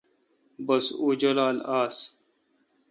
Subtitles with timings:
[0.65, 1.95] بس اوں جولال آس